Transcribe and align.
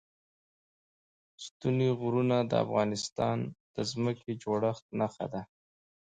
ستوني 1.45 1.89
غرونه 1.99 2.37
د 2.51 2.53
افغانستان 2.65 3.37
د 3.75 3.77
ځمکې 3.91 4.23
د 4.27 4.37
جوړښت 4.43 4.85
نښه 4.99 5.25
ده. 5.33 5.41